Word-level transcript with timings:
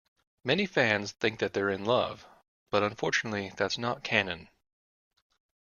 Many 0.43 0.65
fans 0.65 1.11
think 1.11 1.37
they're 1.37 1.69
in 1.69 1.85
love, 1.85 2.25
but 2.71 2.81
unfortunately 2.81 3.51
that's 3.55 3.77
not 3.77 4.03
canon. 4.03 4.49